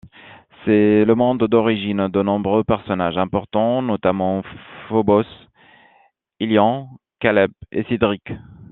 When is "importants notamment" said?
3.19-4.41